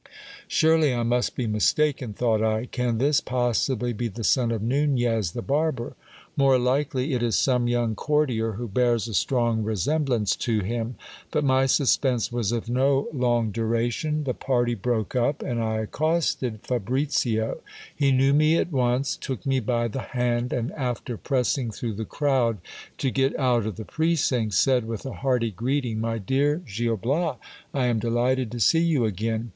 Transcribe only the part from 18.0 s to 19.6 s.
knew me at once; took me